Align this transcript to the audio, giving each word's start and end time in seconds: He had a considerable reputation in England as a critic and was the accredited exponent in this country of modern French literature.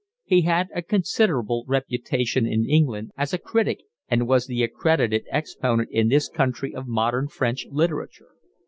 He 0.23 0.41
had 0.41 0.69
a 0.73 0.81
considerable 0.81 1.63
reputation 1.67 2.47
in 2.47 2.67
England 2.67 3.11
as 3.15 3.35
a 3.35 3.37
critic 3.37 3.81
and 4.09 4.27
was 4.27 4.47
the 4.47 4.63
accredited 4.63 5.25
exponent 5.29 5.89
in 5.91 6.07
this 6.09 6.27
country 6.27 6.73
of 6.73 6.87
modern 6.87 7.27
French 7.27 7.67
literature. 7.69 8.29